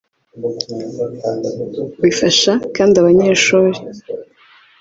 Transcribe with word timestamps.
Bifasha 2.01 2.51
kandi 2.75 2.95
abanyeshuri 2.97 3.77